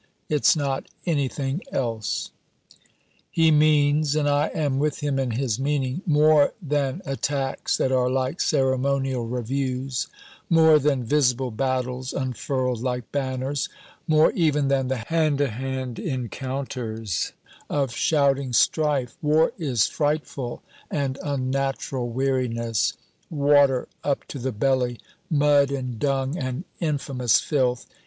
It's 0.29 0.55
not 0.55 0.87
anything 1.05 1.61
else." 1.71 2.31
He 3.29 3.51
means 3.51 4.15
and 4.15 4.27
I 4.27 4.47
am 4.47 4.79
with 4.79 5.01
him 5.01 5.19
in 5.19 5.29
his 5.29 5.59
meaning 5.59 6.01
"More 6.07 6.53
than 6.59 7.03
attacks 7.05 7.77
that 7.77 7.91
are 7.91 8.09
like 8.09 8.41
ceremonial 8.41 9.25
reviews, 9.27 10.07
more 10.49 10.79
than 10.79 11.03
visible 11.03 11.51
battles 11.51 12.13
unfurled 12.13 12.81
like 12.81 13.11
banners, 13.11 13.69
more 14.07 14.31
even 14.31 14.69
than 14.69 14.87
the 14.87 14.97
hand 15.05 15.37
to 15.37 15.49
hand 15.49 15.99
encounters 15.99 17.33
of 17.69 17.93
shouting 17.93 18.53
strife, 18.53 19.15
War 19.21 19.51
is 19.59 19.85
frightful 19.85 20.63
and 20.89 21.19
unnatural 21.23 22.09
weariness, 22.09 22.93
water 23.29 23.87
up 24.03 24.25
to 24.29 24.39
the 24.39 24.51
belly, 24.51 24.99
mud 25.29 25.69
and 25.69 25.99
dung 25.99 26.39
and 26.39 26.63
infamous 26.79 27.39
filth. 27.39 27.85